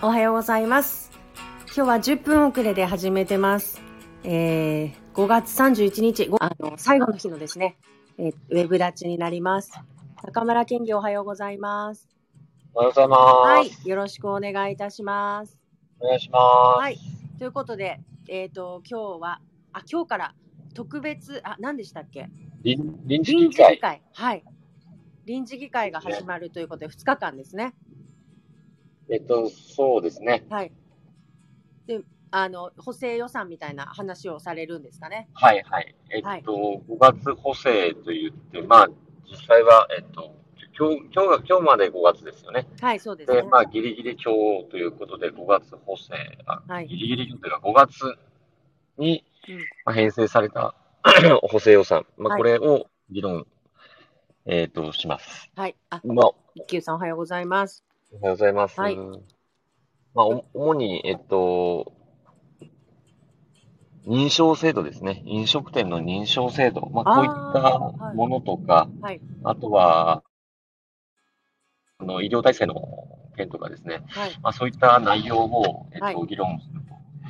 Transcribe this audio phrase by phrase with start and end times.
[0.00, 1.10] おはようございます。
[1.74, 3.82] 今日は10分遅れで始めてます。
[4.22, 7.76] えー、5月31日、ごあの、最後の日のですね、
[8.16, 9.72] えーウェブ立ちになります。
[10.22, 12.08] 中村健義おはようございます。
[12.74, 13.20] おはようございます。
[13.20, 15.58] はい、よろしくお願いいたします。
[15.98, 16.80] お願いします。
[16.80, 16.98] はい、
[17.40, 19.40] ということで、えっ、と、今日は、
[19.72, 20.34] あ、今日から
[20.74, 22.30] 特別、あ、何でしたっけ？
[22.62, 23.66] 臨臨時臨議会。
[23.72, 24.02] 時議会。
[24.14, 24.44] はい。
[25.24, 27.74] 臨時議会が始まるということで、2日間ですね。
[29.10, 30.44] えっと、そうですね。
[30.50, 30.72] はい。
[31.86, 32.00] で、
[32.30, 35.28] あの、補正予算みたいな話をされるんですかね？
[35.34, 35.94] はいはい。
[36.10, 38.88] えっと、はい5月補正と言って、まあ、
[39.30, 40.34] 実際は、えっと、
[40.78, 42.66] 今日、今日が、今日まで5月ですよね。
[42.80, 43.48] はい、そうですねで、。
[43.48, 44.32] まあ、ギリギリ今
[44.62, 46.14] 日ということで、5月補正、
[46.46, 48.14] あはいギリギリというか、5月
[48.98, 50.74] に、うんまあ、編成された
[51.42, 53.46] 補正予算、まあ、はいこれを議論、
[54.44, 55.50] えっと、します。
[55.56, 55.76] はい。
[55.90, 57.84] あ、まあ、一休さんおはようございます。
[58.10, 58.80] おはようございます。
[58.80, 61.92] はいまあ、お主に、えっと、
[64.06, 65.22] 認証制度ですね。
[65.26, 66.88] 飲食店の認証制度。
[66.90, 69.20] まあ、こういったものとか、はい。
[69.44, 70.22] あとは、
[71.98, 72.74] あの、医療体制の
[73.36, 74.02] 件とかですね。
[74.08, 74.30] はい。
[74.42, 76.80] まあ、そういった内容を、えっと、はい議論する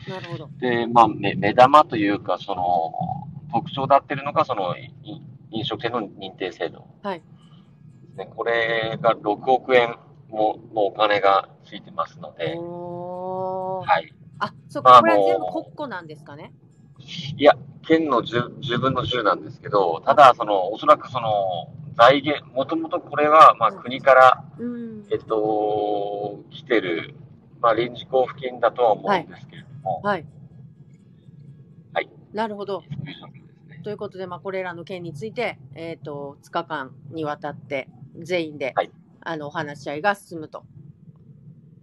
[0.06, 0.10] と。
[0.12, 0.48] なるほど。
[0.60, 2.92] で、まあ、目目玉というか、その、
[3.52, 4.94] 特徴だってるのが、その、い
[5.50, 6.86] 飲食店の認定制度。
[7.02, 7.22] はい。
[8.16, 9.96] ね、これが6億円
[10.28, 12.54] ものお金がついてますので。
[12.54, 14.14] はい。
[14.38, 16.52] あ、そっか、まあこれは全部国庫なんですかね？
[17.36, 17.52] いや、
[17.86, 25.06] 県の 10, 10分の10なんですけど、ただ、その、おそらくその、財源、もともとこれは、まあ、うん国から、うん。
[25.10, 27.14] えっと、来てる、
[27.60, 30.26] まあ、臨時交付金だとは思うんですけれども、はい。
[31.94, 32.10] はい。
[32.32, 32.82] なるほど。
[32.82, 33.16] ね。
[33.84, 38.90] ということで、まあ、これらの件について、えっ、と、2日間にわたって、全員で、はい
[39.28, 40.64] あの、お話し合いが進むと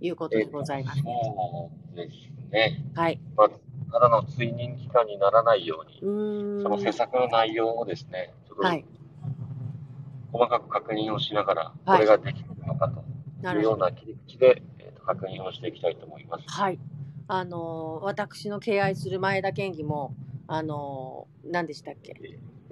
[0.01, 1.01] いうことでございます。
[1.03, 2.83] そうですね。
[2.95, 3.21] はい。
[3.37, 3.49] まあ、
[3.91, 6.63] ただの追認期間にならないように、う。
[6.63, 8.83] その施策の内容をですね、ちょっとはい。
[10.31, 16.45] 細かく確認をしながら、はいこれができるのかというような切り口で、えーと確認をしていきたいと思います。
[16.47, 16.79] はい。
[17.27, 20.15] あのー私の敬愛する前田県議も、
[20.47, 22.15] あのー何でしたっけ、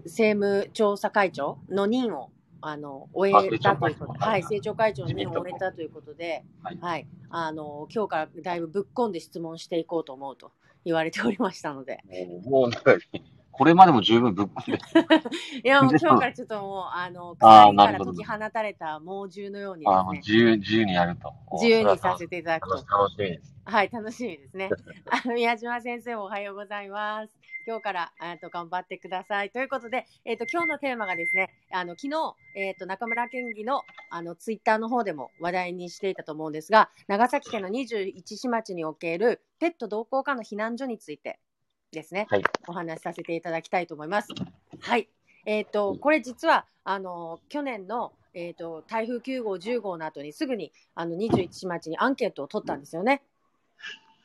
[0.06, 2.32] 政務調査会長の任を、
[2.66, 6.46] あの終えたということはい、政政調会長の任を終えたということで、
[6.82, 10.52] はいあのー今日からだいぶぶっ込んで質問していこうと思うと
[10.86, 12.96] 言われておりましたので、もう、もうなんか、
[13.52, 14.82] これまでも十分ぶっ込んで、
[15.64, 21.34] いや、もうで今日からちょっともう、あの、鎖からなるほど解き放たれた猛獣のようにあのですね、自由、自由にやると。
[21.54, 22.98] 自由にさせていただく楽しと。
[22.98, 23.56] 楽しみです。
[23.66, 24.70] はい、楽しみですね。
[25.10, 27.43] あの宮島先生おはようございます。
[27.66, 29.50] 今日からえっと頑張ってください。
[29.50, 41.40] ということで、えっと今日のテーマがですね、あの昨日えっと中村県議のあのツイッターの方でも話題にしていたと思うんですが、長崎県の21市町におけるペット同行下の避難所について
[41.94, 42.44] ですね、はい。
[42.68, 44.30] お話しさせていただきたいと思います。
[44.82, 45.08] はい。
[45.46, 53.22] えっ、と、これ実は、あの、去年の、えっ、と、台風9号、10号の後にすぐに、あの、21市町にアンケートを取ったんですよね。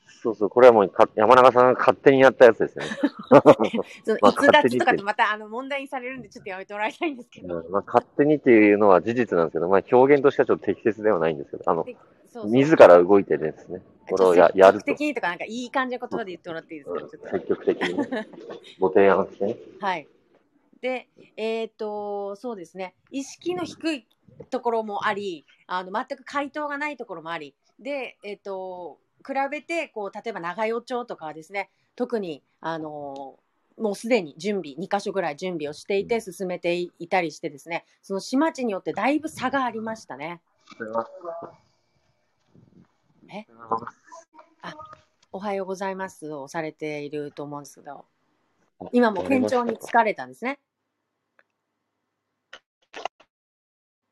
[0.08, 2.90] そうそう、これはもうか山中さんが勝手にやったやつですよね。
[4.04, 7.60] そのまあ逸脱とかっててまた、あの、問題にされるんで、ちょっとやめてもらいたいんですけど。
[7.60, 14.98] うんまあ、勝手にっていうのは事実なんですけど、まあ、表現としてはちょっと適切ではないんですけど、あの、そうそう自ら動いてですね、これをややると積極。
[14.98, 17.28] 的にとか、なんかいい感じの言葉で言ってもらっていいですか、うんちょっと。
[17.30, 18.28] 積極的にね、
[18.78, 19.56] ご提案してね。
[19.80, 20.08] はい。
[20.80, 24.06] で、えっ、と、そうですね、意識の低い
[24.50, 33.38] ところもあり、あの全く回答がないところもあり、で、えっ、と、比べて、こう、例えば長与町とかはですね、特に、あの
[33.76, 40.40] もうすでに準備、2箇所ぐらい準備をしていて、進めていたりしてですね、その市町によってだいぶ差がありましたね。
[43.30, 43.44] え？
[45.30, 48.06] おはようございますをされていると思うんですけど、
[48.92, 50.58] 今も店長に疲れたんですね。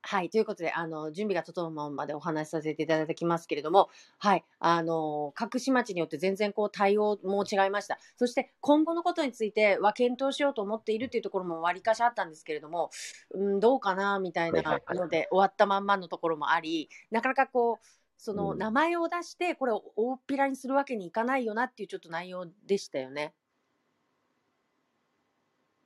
[0.09, 7.99] はい、ということで、あの、準備が整うまでお話しさせていただきますけれども、はい、あの、各市町によって全然こう対応も違いました。
[8.17, 12.91] そして今後のことについては検討しようと思っているというところも割りかしあったんですけれども、
[13.33, 17.87] うん、どうかなみたいなので終わったまんまのところもあり、なかなかこう、
[18.17, 23.35] そのうん名前を出して、これを大っぴらにするわけにいかないよなっていうちょっと内容でしたよね。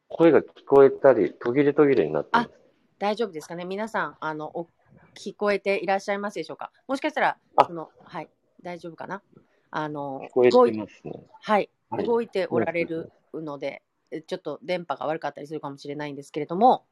[0.09, 2.51] 声が聞こえたり、途切れ途切れになってます。
[3.01, 3.65] 大丈夫ですかね？
[3.65, 4.69] 皆さん、あの、お
[5.15, 6.71] 聞こえていらっしゃいますでしょうか？
[6.87, 7.65] もしかしたら、あ。
[7.65, 8.29] その、はい、
[8.63, 9.23] 大丈夫かな？
[9.71, 11.13] あの動いてますね。
[11.41, 12.05] はい、はい。
[12.07, 16.85] 動いておられるので、えちょっと電波が悪かったりするかもしれないんですけれども、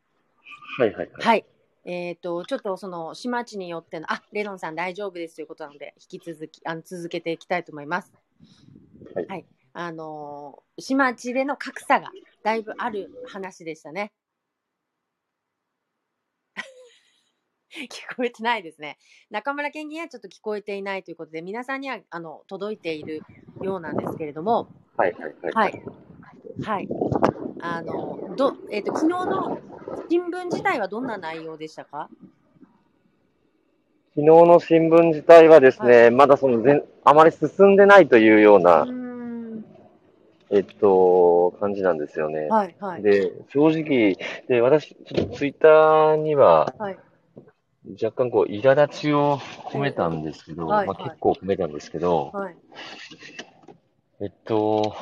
[0.79, 1.11] はいはいはい。
[1.21, 1.45] はい。
[1.85, 8.13] えっ、と、ちょっとその、市町によっての、あ、レノンさん大丈夫ですということなので、引き続き、あの続けていきたいと思います。
[9.29, 9.47] はい。
[9.75, 12.11] あのー市町での格差が
[12.43, 14.13] だいぶある話でしたね。
[17.91, 18.99] 聞こえてないですね。
[19.31, 23.23] 中村県議にはちょっと聞こえていないということで、皆さんにはあの届いている
[23.63, 25.73] ようなんですけれども、はいはいはい。
[25.73, 25.83] はい。
[26.63, 26.89] はい。
[27.61, 29.59] あの、ど、えっ、と、昨日の
[30.09, 32.09] 新聞自体はどんな内容でしたか？
[34.15, 39.65] 昨日の新聞自体はですね、まだその全、あまり進んでないというよううな、ーん。
[40.51, 42.49] えっと、感じなんですよね。
[42.49, 43.03] はい、はい。
[43.03, 44.17] で、正直、
[44.49, 46.99] で、私、ちょっとツイッターには、はい。
[47.91, 52.57] 若干こう、苛立ちを込めたんですけど、まあ、はいはい結構込めたんですけど、はい。
[54.21, 54.95] えっと、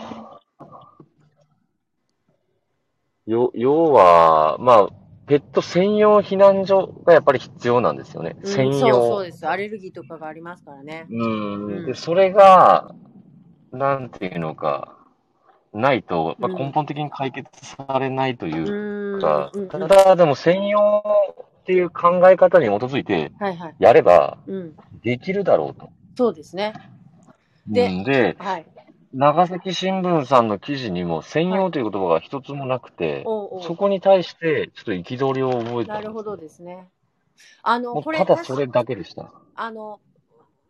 [3.27, 4.89] よ、要は、まあ、
[5.27, 8.37] ペット専用避難所がやっぱり必要なんですよね。
[8.41, 8.95] うんそう専用。
[8.95, 9.47] そうです。
[9.49, 11.07] アレルギーとかがありますからね。
[11.11, 12.95] うんうんで、それが、
[13.73, 14.97] なんていうのか、
[15.73, 19.21] ないと、まあ、うん根本的に解決されないという。
[19.21, 21.03] か、うんうんただ、でも専用
[21.67, 23.75] っていう考え方に基づいてはいはい。
[23.81, 24.77] やればうん。
[25.03, 25.91] できるだろうと。
[26.17, 26.75] そうですね。
[27.67, 28.67] でうんで、はい。
[29.13, 36.87] 長崎新聞さんの記事にも専用という言葉が一つもなくて、おうおうそこに対してちょっと憤りを覚えたんですなるほどですね。
[37.65, 39.33] あの、これ、ただそれだけでした。
[39.57, 39.99] あの、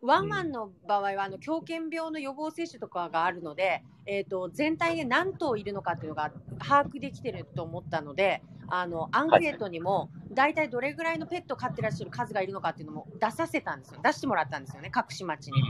[0.07, 15.61] ワンワンの場合は、あの狂犬病の予防接種とかがあるので、えー、と全体で何頭いるのかっていうのが把握できてると思ったので、あのアンケートにも、大体どれぐらいのペット飼ってらっしゃる数がいるのかっていうのも出させたんですよ、出してもらったんですよね、各市町に。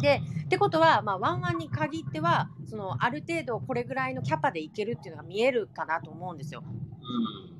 [0.00, 6.62] でってことは、まあ、ワンワンに限っては、そのある程度これぐらいのキャパでいけるっていうのが見えるかなと思うんですよ。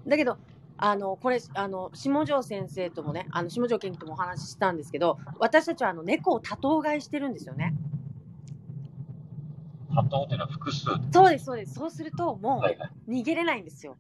[0.06, 0.39] だけど、
[0.84, 7.73] あのこれあの下條先生ともね、あの下條県議ともお話ししたんですけど、私たちはあの猫を多頭飼いしてるんですよね。
[9.94, 10.87] 多頭というのは複数。
[11.12, 11.75] そうです、そうです。
[11.75, 12.64] そうすると、も
[13.06, 13.96] う逃げれないんですよ。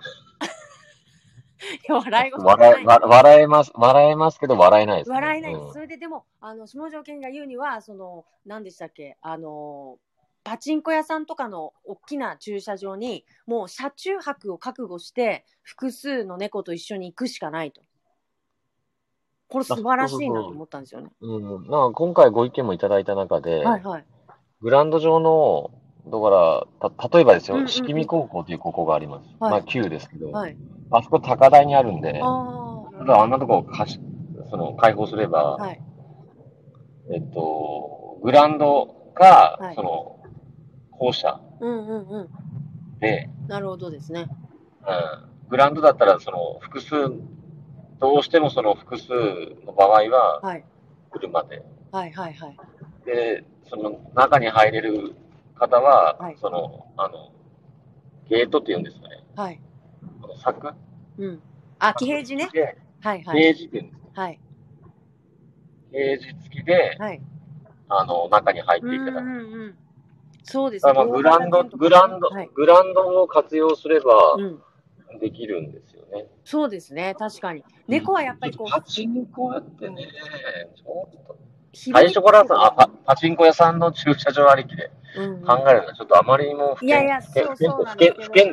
[1.88, 5.14] いや笑い事じゃない笑え、わ笑えます、笑えますけど笑えないです、ね。
[5.14, 5.62] 笑えないです。
[5.64, 9.98] うんそれででも、あの下條県が言うには、その何でしたっけ、あの
[10.46, 17.82] パチンコ屋さんとかの大きな駐車場に、もう車中泊を覚悟して、複数の猫と一緒に行くしかないと。
[19.48, 21.10] これ素晴らしいなと思ったんですよね。
[21.20, 21.66] うん。
[21.66, 24.04] まあ、今回ご意見もいただいた中で、はいはい。
[24.60, 25.72] グラウンド上の、
[26.06, 26.30] だか
[26.80, 29.26] ら、た、例えばですよ、うんうんうん四季見高校という高校があります。
[29.40, 30.56] はいまあ、旧ですけど、はい。
[30.92, 34.00] あそこ高台にあるんで、あただあんなとこを貸し、
[34.48, 35.56] その、開放すれば、あ。
[35.56, 35.82] はい。
[37.12, 40.15] えっと、グラウンドか、はいその、
[40.98, 42.28] 校舎うんうんうん。
[43.00, 44.28] で、なるほどですね。
[44.86, 46.94] うん、グラウンドだったら、その、複数、
[47.98, 49.12] どうしてもその複数
[49.64, 50.64] の場合は、はい。
[51.10, 51.64] 車で。
[51.92, 52.56] はいはいはい。
[53.04, 55.14] で、その中に入れる
[55.54, 57.32] 方は、はいその、あの、
[58.28, 59.24] ゲートって言うんですかね。
[59.36, 59.60] はい。
[60.20, 60.74] この柵？
[61.18, 61.42] うん。
[61.78, 62.48] あ、ケージね。
[62.52, 63.42] で、はいはい。
[63.42, 64.22] ケージって言うんですか。
[64.22, 64.40] はい。
[65.92, 67.22] ケージ付きで、はい。
[67.88, 69.26] あの、中に入っていうんうんただく。
[69.26, 69.78] うん。
[70.48, 72.50] そうですだからまあグラウンド、グラウンド、はい。
[72.54, 74.62] グラウンドを活用すればうん。
[75.20, 76.26] できるんですよね。
[76.44, 77.14] そうですね。
[77.18, 77.64] 確かに。
[77.88, 80.08] 猫はやっぱりこパう、チンコ屋ってね、
[80.76, 81.36] ちょっと、
[81.74, 87.08] 最初からさ、あパパチンコ屋さんの駐車場ありきでうんうん考えるのはちょっとあまりにも不健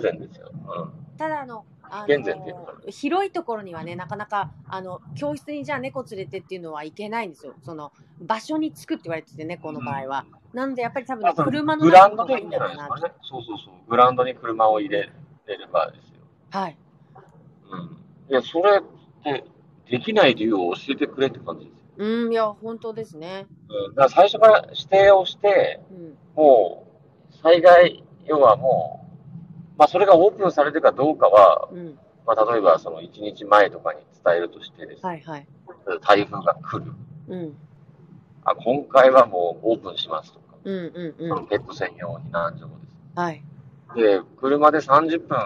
[0.01, 0.51] 全ですよ。
[0.53, 1.17] うん。
[1.17, 7.53] ただあの、あ不健全っていうのかの広いところにはね、なかなかあの教室にじゃあ猫連れてっていうのはいけないんですよ。
[7.63, 10.25] その場所に着くって言われてて、猫の場合は。
[10.53, 13.15] なのでやっぱり多分、ね、まあ車のグラウンド中の方がいいんでいいんじゃだろうなないですかね。
[13.21, 13.89] そうそうそう。
[13.89, 15.09] グラウンドに車を入れ
[15.47, 16.21] れればですよ。
[16.51, 16.77] はい。
[17.71, 17.97] うん。
[18.29, 19.45] いや、それって、
[19.89, 21.83] できない理由を教えてくれって感じですよ。
[21.97, 23.47] うん、いや、本当ですね。
[23.69, 23.95] うん。
[23.95, 26.17] だから最初から指定をして、うん。
[26.35, 26.87] も
[27.31, 29.02] う、災害、要はもう、
[29.77, 31.97] まあ、それがオープンされるかどうかは、うん。
[32.25, 35.47] まあ、例えばその1日前とかに伝えるとしてですね、はいはい。
[36.01, 36.93] 台風が来る。
[37.27, 37.57] うん。
[38.45, 41.29] あ、今回はもうオープンしますとか、うんうんそうん。
[41.29, 42.97] のペット専用避難所をです。
[43.15, 43.43] はい。
[43.95, 45.37] で、車で30分、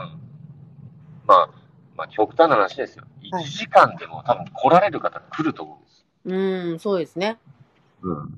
[1.25, 1.49] まあ、
[1.95, 3.03] まあ、極端な話ですよ。
[3.03, 6.05] はい1時間でも多分来られる方来ると思うんです。
[6.23, 7.37] うん、そうですね。
[8.01, 8.33] うん。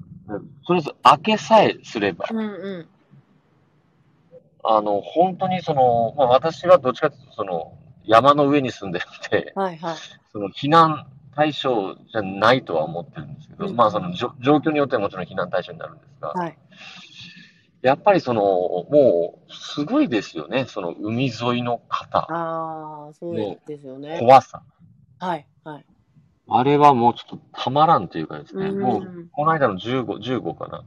[0.66, 2.44] それず開けさえすれば、うんう
[2.80, 2.88] ん。
[4.64, 9.96] あの、本当にその、まあ私はどっちかというとその、山の上に住んでるんで、はいはい。
[10.32, 16.58] その避難対象じゃないとは思ってるんですけど、うんまあその状況によってはもちろん避難対象になるんですが、はい。
[17.82, 20.66] やっぱりその、もう、すごいですよね。
[20.66, 24.18] その海沿いの方、ああ、そうですよね。
[24.20, 24.64] 怖さ。
[25.20, 25.86] はい、はい。
[26.50, 28.68] あれはもうちょっとたまらんというかですね。
[28.68, 30.06] うんもう、この間の15、
[30.42, 30.84] 15かな。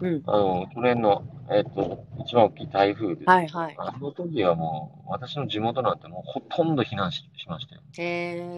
[0.00, 0.22] うん。
[0.26, 3.26] あの、去年の、えっ、と、一番大きい台風です。
[3.26, 3.76] はい、はい。
[3.78, 7.82] あの時はもう、私の地元なんてもうほとんど避難ししましたよ。
[7.98, 8.02] へ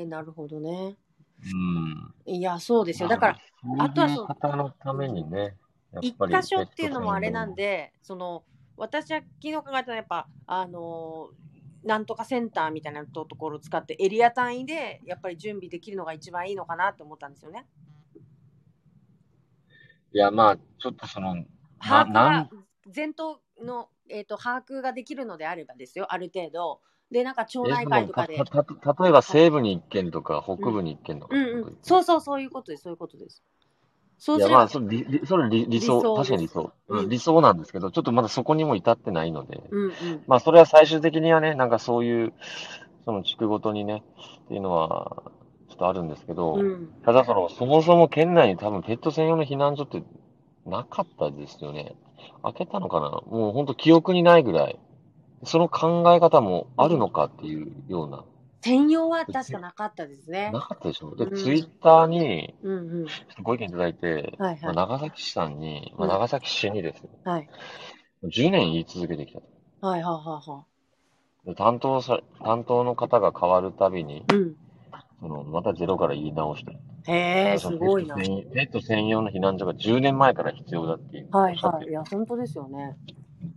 [0.00, 0.96] え、なるほどね。
[1.44, 2.14] うん。
[2.26, 3.08] いや、そうですよ。
[3.08, 3.38] だから、
[3.78, 5.56] あとはそう方のためにね、
[6.00, 8.44] 一箇所っていうのもあれなんで、その、
[8.76, 11.38] 私は昨日考えたのはやっぱ、あのー
[11.84, 17.66] なんとかセンターみたいなところを使ってエリア単位でやっぱり準備できるのが一番いいのかなって思ったんですよね。
[20.12, 21.44] いや、まあ、ちょっとその、
[21.80, 22.50] 把握がなん
[22.88, 26.80] 全頭の、えー、と把握ができるのであればですよ、ある程度。
[27.10, 28.36] で、なんか町え内会とかで。
[28.36, 31.36] そのたたた例えば西部に一軒とか、北部に一軒とか。
[31.36, 33.42] うんうん、そうそう、そういうことです、そういうことです。
[34.18, 37.08] そういや、まあ、それ理理それ理理想、確かに理想、うんうん。
[37.08, 39.92] 理想なんですけど、ちょっとまだそこにも至ってないので、うんうん、
[40.26, 42.32] まあ、それは最終的にはね、なんかそういう、
[43.04, 44.02] その地区ごとにね、
[44.44, 45.22] っていうのは、
[45.78, 50.02] とあるんですけど、うん、ただその、そもそも県内に多分ペット専用の避難所って
[50.66, 51.94] なかったですよね。
[52.42, 53.22] 開けたのかな？
[53.26, 54.78] もう本当記憶にないぐらい。
[55.44, 58.24] その考え方もあるのかっていうような、
[58.60, 60.60] 専用は確かなかったですねな。
[60.60, 61.14] かったでしょ？
[61.14, 62.56] で、うんツイッターに
[63.44, 67.48] ご意見いただいて、はいはいまあ、長崎市さんに、まあ、うん長崎市にですね、はい、
[68.24, 69.46] 10年言い続けてきたと。
[69.80, 70.64] はい、はい、はい、は
[71.46, 74.24] で担当さ、担当の方が変わるたびに、い。
[74.32, 74.56] うん。
[75.20, 76.78] その、またゼロから言い直してる。
[77.06, 78.14] へえ、すごいな。
[78.16, 81.28] ペット専用の避難所が10年前から必要だっていう。
[81.30, 81.88] はいはい。
[81.88, 82.96] いや、本当ですよね。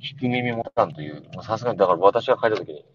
[0.02, 2.86] 聞く耳持たんという、もうさすがに、だから私が書いたときに、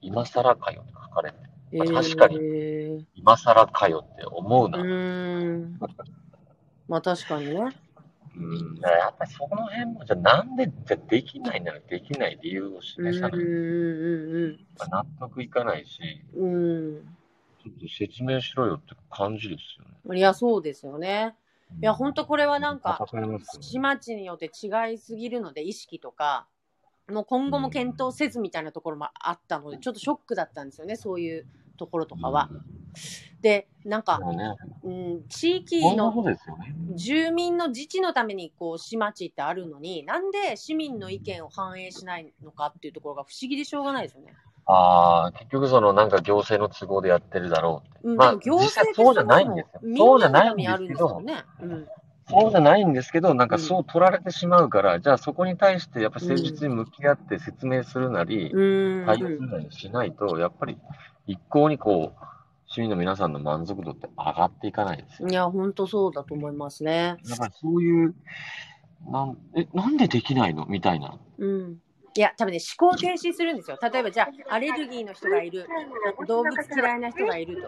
[0.00, 1.38] 今更かよって書かれて、
[1.72, 4.78] えまあ確かにー、今更かよって思ううな。
[4.78, 5.78] ーん。
[6.88, 7.60] まあ確かにね。
[8.36, 8.74] うん。
[8.80, 13.40] だからやっぱりその辺も、じゃあなんで、じゃあできないならできない理由をうん示さない。
[13.40, 16.00] うん納得いかないし、
[16.34, 17.16] うん
[17.88, 19.94] 説明しろよって感じですよね。
[20.04, 20.18] うん。
[20.18, 21.34] いや、そうですよね。
[21.80, 23.04] いや、本当これはなんか、
[23.60, 26.46] 市町によって違いすぎるので、意識とか、
[27.08, 31.46] もう今後も検討せずみたいなところもあったので、ちょっとショックだったんですよね、そういう
[31.76, 32.50] ところとかは。
[33.40, 34.20] で、なんか
[34.82, 36.12] うん、地域の。
[36.94, 44.34] 住民の自治のためにこう市町ってあるのになんで市民の意見を反映しないのかっていうところが不思議でしょうがないですよね。
[44.66, 48.08] ああ、結局そのなんか行政の都合でやってるだろうって。
[48.08, 51.44] うん、まあ行政そうじゃないんですよそうじゃないんですけどね。
[51.62, 51.86] うん
[52.28, 60.76] そうじゃないんですけど、なんかそう取られてしまうから、じゃあそこに対してやっぱ誠実に向き合って説明するなり、うん対応するなりしないと、やっぱり
[61.28, 62.26] 一向にこう、
[62.66, 65.28] 市民の皆さんの満足度って上がっていかないですよ。
[65.28, 67.16] いや、本当そうだと思いますね。
[67.30, 68.14] だからそういう、
[69.08, 70.66] なん、え、なんでできないの？
[70.66, 71.16] みたいな。
[71.38, 71.76] うん。
[72.16, 73.78] いや、多分ね、思考停止するんですよ。
[73.80, 75.66] 例えば、じゃあ、アレルギーの人がいる、
[76.26, 77.62] 動物嫌いな人がいる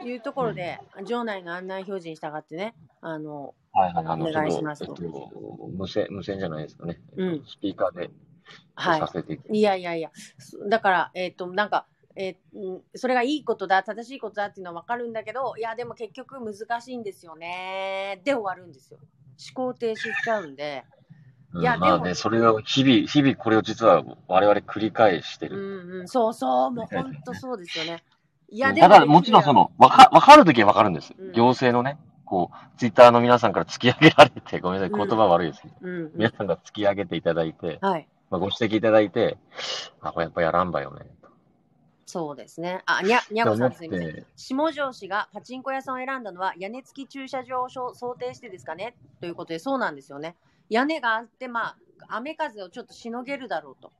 [0.00, 5.30] というところで、場内の案内表示に従ってね、あの、はいはい、あの、お願いしますとえっと
[5.76, 7.00] 無線、無線じゃないですかね。
[7.16, 8.10] うんスピーカーで
[8.74, 9.08] はいさ。
[9.08, 9.52] せていく。
[9.52, 18.20] いやいやいや、そだから、えっ、と、なんか、えーうんそれがいいことだ、正しいことだっていうのは分かるんだけど、いや、でも結局難しいんですよね。
[18.24, 18.98] で終わるんですよ。
[19.54, 20.84] 思考停止しちゃうんで。
[21.54, 25.86] うんいやまあね、それが日々、日々これを実は我々繰り返してうる。
[25.86, 28.02] んうん、そうそう、もう本当そうですよね。
[28.50, 31.32] いや、でただ、もちろんその、わか、わかるときはわかるんですうん。
[31.32, 38.08] 行政のね、こう、ツイッターの皆さんから突き上げられて、ごめんなさい、うん言葉悪いですけど、うん、うん皆さんが突き上げていただいて、はい。
[38.30, 39.38] まあ、ご指摘いただいて、
[40.00, 41.06] あ、これやっぱやらんばよね。
[42.06, 42.82] そうですね。
[42.86, 44.12] あ、にゃ、にゃこさんすみません。
[44.14, 48.94] て、下城氏がパチンコ屋さんを選んだのは屋根付き駐車場を想定してですかね？
[49.20, 50.36] ということで、そうなんですよね。
[50.68, 51.76] 屋根があって、まあ、
[52.08, 53.92] 雨風をちょっとしのげるだろうと。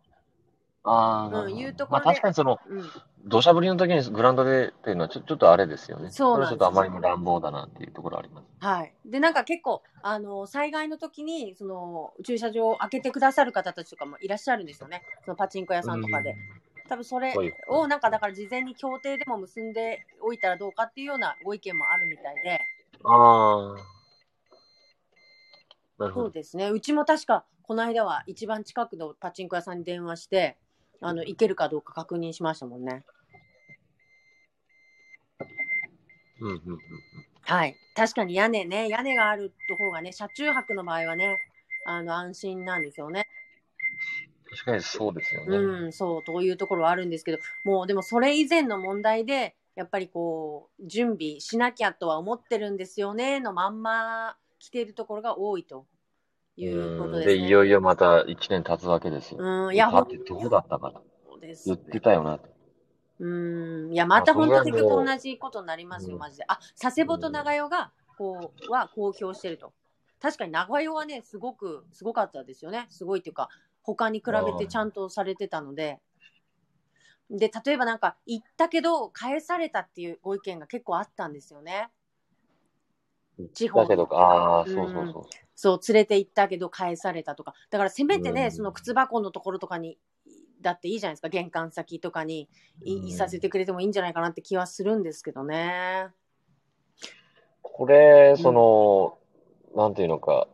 [0.85, 2.91] ああ、うんいうとこまあろで確かにその、うん。
[3.25, 6.11] 土砂降りの時にグラウンドでっていうのはちょちょっとあれですよね。
[6.11, 8.47] そうなんですちょっとあまりに乱暴だなっていうところあります。
[8.59, 8.93] はい。
[9.07, 15.03] で、なんか結構、あの、災害の時に、その、駐車場を開けてくださる方たちとかもいらっしゃるんですよね。
[15.25, 16.37] そのパチンコ屋さんとかで。
[16.87, 17.35] 多分それ
[17.69, 22.61] を、なんかだから事前に協定でも結んでおいたらどうかっていうようなご意見もあるみたいで。
[23.05, 24.04] ああ。
[25.99, 26.27] なるほど。
[26.27, 26.71] そうですね。
[26.71, 30.57] うちも確か、この間は一番近くのパチンコ屋さんに電話して、
[31.01, 33.05] あの、行けるかどうか確認しましたもんね。
[36.41, 36.79] うんうんうん。
[37.43, 37.77] はい。
[37.95, 41.39] 確かに屋根ね、屋根がある方がね、車中泊の場合はね、
[41.87, 43.29] あの、安心なんですよね。
[44.51, 45.57] 確かにそうですよね。
[45.57, 55.87] うん、そう、というところはあるんですけど、もうでもそれ以前の問題で、やっぱりこう、準備しなきゃとは思ってるんですよね、のまんま来ているところが多いと
[56.57, 57.35] いうことうんですね。
[57.35, 59.39] で、いよいよまた1年経つわけですよ。
[59.41, 61.05] うん、いや、パってどうだったかと
[61.67, 62.49] 言ってたよなと。
[63.21, 63.29] う
[63.91, 63.93] ん。
[63.93, 66.45] いや、また本当結局同じことになりますよ、うんマジで。
[66.49, 69.75] あ、佐世保と長代が、こう、は公表してると。
[70.19, 72.87] 確かに長代はね、すごく、すごかったですよね。
[72.89, 73.51] すごいっていうか、
[73.83, 76.01] 他に比べてちゃんとされてたので。
[77.31, 81.91] で、例えばなんか、行ったけど、返されたっていうご意見が結構あったんですよね。
[83.53, 85.23] 地方だけど、ああ、そうそうそう。
[85.57, 87.55] そう、連れて行ったけど返されたとか。
[87.71, 89.99] だからせめてね、うんその靴箱のところとかに、
[90.61, 91.29] だっていいじゃないですか。
[91.29, 92.49] 玄関先とかに
[92.85, 96.09] いうんいさせてくれてもいいんじゃないかなって気はするんですけどね。
[97.63, 99.19] これ、その、
[99.75, 100.47] なんていうのか、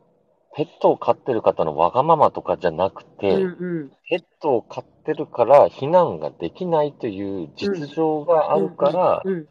[0.57, 3.93] ペットを飼ってる方のわがままとかじゃなくうて、んうん。
[4.09, 9.49] ペットを飼ってるから避難ができないという実情があるから、うん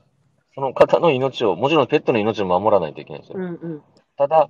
[0.60, 3.40] その方の命を、もちろんペットの命を守らないといけないんですよ。
[3.40, 3.82] うんうん。
[4.18, 4.50] ただ、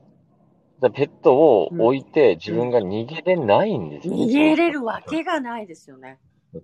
[0.82, 4.24] じゃあペットを置いて自分が逃げれないんですよね。
[4.24, 6.18] 逃げれるわけがないですよね。
[6.52, 6.60] だ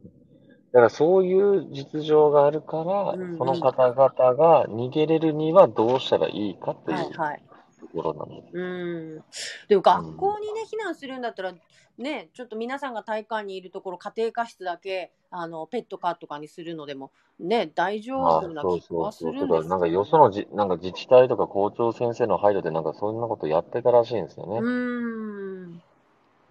[0.74, 7.44] からそういう実情があるから、うんうんその方々が逃げれるにはどうしたらいいかというはいはい。
[7.88, 8.54] ところなんです。
[8.54, 9.24] うん。
[9.68, 11.54] でも学校にね、避難するんだったら、
[11.98, 19.02] ね、ちょっと皆さんが体育館にいるところ、家庭科室だけ、あの、ペットカーとかにするのでも、ね、大丈まあ夫なそう気そうそう。
[19.04, 24.62] はするんだからなんかよそのじ、なんか自治体とか校長先生の配慮でなんかそんなことやってたらしいんですようね。
[24.62, 25.82] ーん。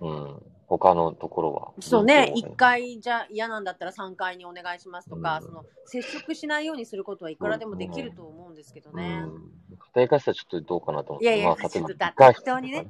[0.00, 0.53] うん。
[0.66, 1.73] 他のところは。
[1.80, 9.23] そうね、銀行1階じゃ嫌なんだったら3階にお願いしますとか、うんその接触しないようにすることはいくらでもできると思うんですけどね。
[9.23, 9.52] うん。
[9.94, 11.25] 家庭科室はちょっとどうかなと思って。
[11.25, 12.87] いやいや、まあ、ちょっと適当にね、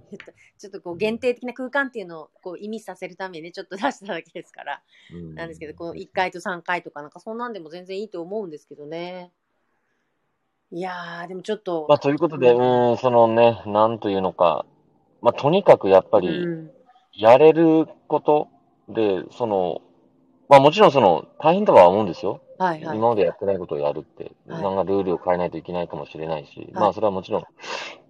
[0.59, 9.33] ちょっとこう限定的な空間っていうのをこう意味させるためにね、ちょっと出しただけですから、うんなんですけど、この1階と3階とかなんかそんなんでも全然いいと思うんですけどね。
[10.71, 14.67] いやー、でもちょっと、まあ、ということで、うん、そのね、なんというのか、
[15.21, 16.71] まあ、とにかくやっぱり、うん
[17.17, 18.49] やれること
[18.89, 19.81] で、その、
[20.49, 22.41] まあもちろんその、大変とは思うんですよ。
[22.59, 22.99] はいはい。
[22.99, 27.45] 今までやってないことをやるって、はいなんかルールを変えないといけないかもしれないし、いまあそれはもちろん、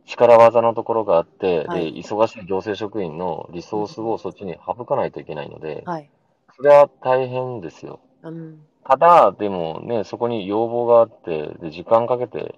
[0.07, 6.11] 力技のところがあって、はいで、忙しい行政職員のリソースをそっちに省かないといけないので、はい。
[6.57, 8.01] それは大変ですよ。
[8.23, 8.59] うん。
[8.87, 12.55] ただ、でもね、そこに要望があって、で、時間かけて、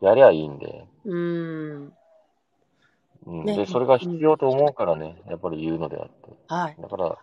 [0.00, 1.92] やりゃいいんで、うーん。
[3.30, 6.36] ねうんで、それが必要と思うからね、やっぱり言うのであって。
[6.48, 6.76] はい。
[6.80, 7.18] だから、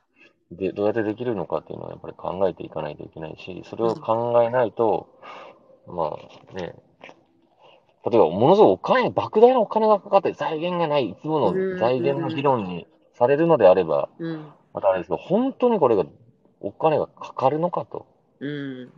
[0.51, 5.09] で、どうやってできるのかっていうのはやっぱり考えていかないといけないし、それを考えないと、
[5.87, 6.75] まあね、
[8.09, 14.47] 例えばものすごいお金、莫大なお金がかかって財源がない、いつもうんの財源の議論にされるのであれば、うん。
[14.73, 16.05] またあれですけど、本当にこれが、
[16.59, 18.07] お金がかかるのかと。
[18.39, 18.91] うん。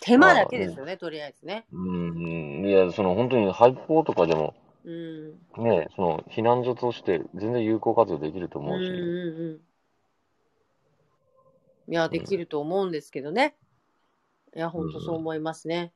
[0.00, 1.66] 手間だけですよね、とりあえずね。
[1.72, 5.38] うん、いや、その本当に廃校とかでも、うん。
[5.56, 9.60] ね、その避難所として全然有効活用できるとうんうん思うし、う
[11.90, 11.92] ん。
[11.92, 13.56] いや、できると思うんですけどね。
[14.56, 15.92] いや、本当そう思いますね。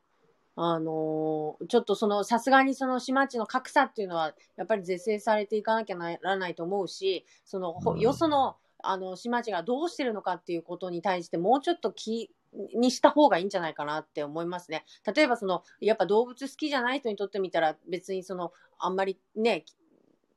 [0.57, 12.31] あのーちょっとその、さすがにその島地の格差っていうのは、やっぱり是正されていかなきゃならないと思うし、その、ほうんよその、あの、島地がどうしてるのかっていうことに対して、もうちょっと気
[12.75, 14.85] にした方がいいんじゃないかなって思いますね。
[15.15, 19.65] 例えばその、やっぱ動物好きじゃない人にとってみたら、別にその、あんまりね、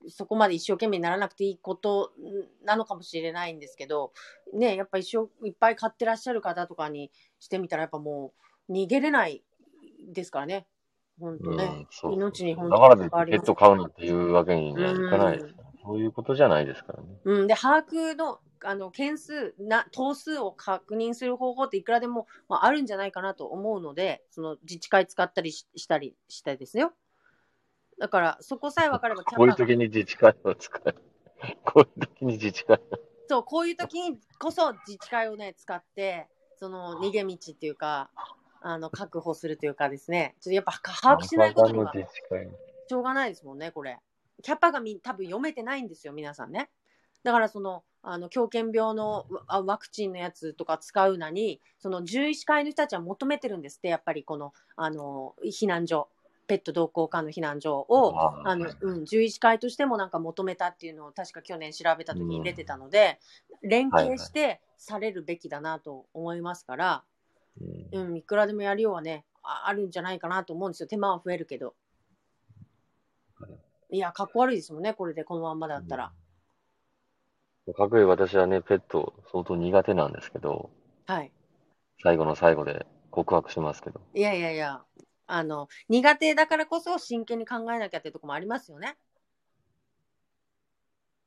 [0.08, 2.12] そこまで一生懸命にならなくていいこと
[2.65, 4.13] なのかもしれないんですけど、
[4.54, 8.34] ね、やっぱ一生いっぱい買ってらっしゃる方とかにしてみたら、やっぱも
[8.67, 9.43] う逃げれない
[10.12, 10.67] ですからね。
[11.19, 11.63] 本当ね。
[11.63, 15.61] うんそう命に本当に関わりますってペット飼うなっていうわけにはいかないですから。
[15.84, 17.10] そういうことじゃないですからね。
[17.24, 26.94] うん、で、把握の、あの、件数、な、頭数を確認する方法っていくらでも、まあ、あるんじゃないかなと思うので、その自治会使ったりししたりしてですよ。
[28.00, 30.96] だから、そこさえ分かればキャこういう時に自治会を使う。
[31.65, 32.80] こういう時に自治会を。
[33.28, 38.12] そう、こういう時にこそ自治会をね、使って、その逃げ道っていうか、
[38.62, 41.91] あの、確保するというかですね、ちょっとやっぱ把握しないことには。
[42.88, 44.00] しょうがないですもんね、これ。
[44.41, 46.69] キャパがみ多分読めてないんですよ、皆さんね。
[47.23, 56.08] だからその、あの、狂犬病のあワクチンのやつとか使うなに、その獣医師会の人たちは求めてるんですって、やっぱりこの、あの、避難所、
[56.47, 63.19] ペット同行間の避難所を、ああの、うん、獣医師会としてもなんか求めたっていうのを確か去年調べた時に出てたので、
[63.62, 67.04] 連携してされるべきだなと思いますから、
[67.93, 70.88] うんうん、いくらでもやりようはね、ああるんじゃないかなと思うんですよ。
[70.88, 71.75] 手間は増えるけど。
[73.91, 76.12] いや、かっこ悪いですもんね、これでこのまんまだったら。
[77.75, 80.69] かくいう私はね、ペット相当苦手なんですけど、
[81.06, 81.32] はい。
[82.01, 84.01] 最後の最後で告白しますけど。
[84.13, 84.82] いやいやいや、
[85.27, 88.97] あの、苦手だからこそ真剣に考えなきゃってとこもありますよね。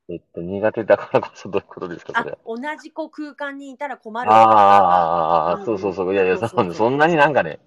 [0.08, 4.30] えっと、苦手だからこそどういうことですか、あそれ。、同じこう空間にいたら困る。
[4.30, 6.14] ああ、うんそうそうそう。
[6.14, 7.60] いやいや、そうそうそうそそんなになんかね、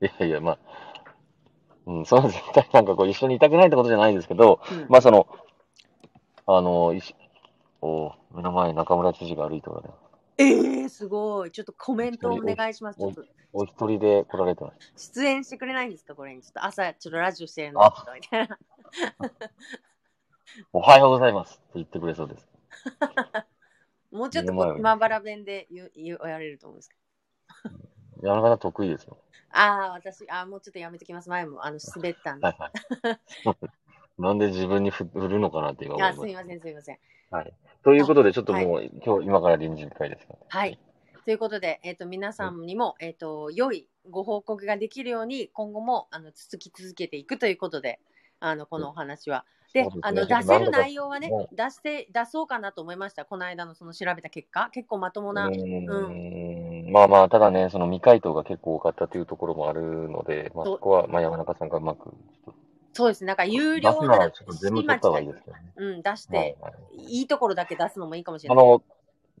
[0.00, 0.58] いやいや、まあ、
[1.86, 5.26] うん、その絶対なんかこう一緒にいたくないってことじゃないですけど、うんまあその、
[6.46, 7.14] あの、いし
[7.80, 10.00] お目の前に中村知事が歩いておられます。
[10.38, 11.50] ええすごい。
[11.50, 12.98] ちょっとコメントお願いします。
[12.98, 15.12] ちょっとお一人で来られてます。
[15.14, 16.42] 出演してくれないんですかこれに。
[16.42, 17.92] ちょっと朝、ちょっとラジオしてるの。
[18.14, 18.58] みたいな。
[20.72, 22.46] おはようございますって言ってくれそうです。
[24.12, 27.01] もうちょっと目の前をこう島原弁で言う言われると思うんですけど。
[28.22, 29.18] 山中さん得意ですよ。
[29.50, 31.28] ああ、私、あーもうちょっとやめときます。
[31.28, 32.46] 前もあの滑ったんで。
[32.46, 33.56] はいはい。
[34.18, 36.98] なんで自分に振振るのかなって今思いあ、ますすみません、すみません。
[37.30, 37.54] はい。
[37.82, 40.46] ということで、ちょっともう、今日、今から臨時会ですから、ね。
[40.48, 40.78] はい。
[41.24, 48.00] ということで、えっ、と、皆さんにも、えっ、と、良いご報告ができるように、今後も、あの、続き続けていくということで、
[48.38, 49.44] あの、このお話は。
[49.48, 53.24] うであの、出せる内容はねも、出して、出そうかなと思いました。
[53.24, 56.92] この間のその調べた結果、結構まともな、うーん。
[56.92, 62.12] まあまあ、ただね、その未回答が結構多かったというところもあるので、まあ、そこは、まあ、山中さんがうまく、
[62.92, 64.30] そうですね、なんか有出料すなら
[64.60, 65.62] 全部取いいですけどね。
[65.76, 67.02] うん、出して、はいはい。
[67.04, 68.64] いいところだけ出すのもいいかもしれない。
[68.64, 68.82] あの、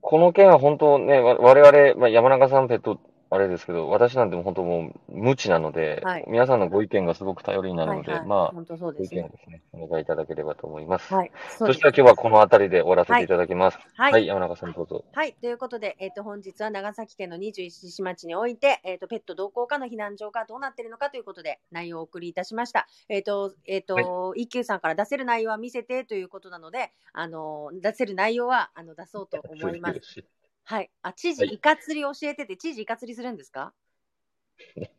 [0.00, 2.98] この件は本当ね、わ我々、まあ、山中さんペット、
[3.34, 9.22] あれですけど、私なんてもう本当もう無知なので、はい皆さんのご意見がすごく頼りになるので、はいはい、まあ、本当そうご意ですね。
[9.22, 11.14] 見をですね、お願いいただければと思います。
[11.14, 11.32] はい。
[11.58, 13.78] そそしたら今日はこの辺りで終わらせていただきます。
[13.96, 15.06] はいはい、山中さんどうぞ。
[15.14, 15.32] はい。
[15.40, 22.86] ということで、えっ、と、本日は長崎県の21市町において、えっ、と、ペット同行課の避難所がどうなっているのかということで、内容をお送りいたしました。
[23.08, 30.22] えっ、と、えっ、と、一休さんから出せる内容は見せてということなので、あの、出せる内容は、あの、出そうと思います。
[30.64, 30.90] はい。
[31.02, 33.74] あ、知事、はいイカ釣り教えてて、知事イカ釣りするんですか？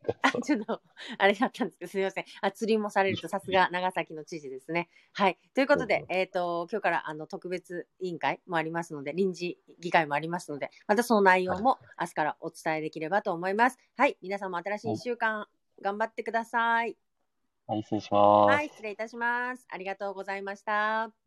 [0.22, 0.82] あ、ちょっと、
[1.18, 2.24] あれだったんですけど、すみません。
[2.40, 4.88] あ、釣りもされると、さすが長崎の知事ですね。
[5.12, 5.38] はい。
[5.54, 13.78] ということで、えっ、と、今日からあの特別委員会もありますので、臨時議会もありますので、またその内容も明日からお伝えできればと思います。
[13.96, 14.16] はい。
[14.22, 16.96] 皆さんも新しい1週間、頑張ってください。
[17.66, 18.62] はい、失礼します。
[18.62, 18.68] はい。
[18.70, 19.66] 失礼いたします。
[19.70, 21.23] ありがとうございました。